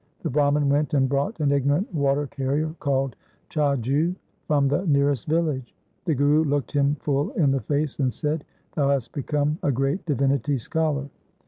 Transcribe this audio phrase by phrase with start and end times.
[0.23, 3.15] The Brahman went and brought an ignorant water carrier called
[3.51, 4.15] Chhajju
[4.47, 5.75] from the nearest village.
[6.05, 8.43] The Guru looked him full in the face and said,'
[8.75, 11.07] Thou hast become a great divinity scholar.